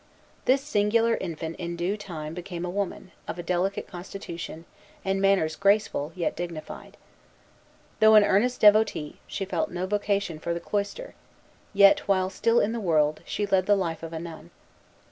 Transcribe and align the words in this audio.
This 0.45 0.63
singular 0.63 1.15
infant 1.15 1.57
in 1.57 1.75
due 1.75 1.95
time 1.95 2.33
became 2.33 2.65
a 2.65 2.71
woman, 2.71 3.11
of 3.27 3.37
a 3.37 3.43
delicate 3.43 3.85
constitution, 3.85 4.65
and 5.05 5.21
manners 5.21 5.55
graceful, 5.55 6.11
yet 6.15 6.35
dignified. 6.35 6.97
Though 7.99 8.15
an 8.15 8.23
earnest 8.23 8.59
devotee, 8.61 9.19
she 9.27 9.45
felt 9.45 9.69
no 9.69 9.85
vocation 9.85 10.39
for 10.39 10.55
the 10.55 10.59
cloister; 10.59 11.13
yet, 11.71 12.07
while 12.07 12.31
still 12.31 12.59
"in 12.59 12.71
the 12.71 12.79
world," 12.79 13.21
she 13.25 13.45
led 13.45 13.67
the 13.67 13.75
life 13.75 14.01
of 14.01 14.11
a 14.11 14.17
nun. 14.17 14.49